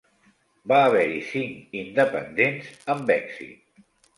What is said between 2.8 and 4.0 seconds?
amb èxit.